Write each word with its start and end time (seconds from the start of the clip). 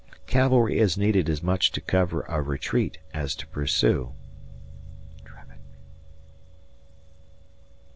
Cavalry 0.25 0.79
is 0.79 0.97
needed 0.97 1.29
as 1.29 1.43
much 1.43 1.71
to 1.73 1.79
cover 1.79 2.21
a 2.21 2.41
retreat 2.41 2.97
as 3.13 3.35
to 3.35 3.45
pursue. 3.45 4.15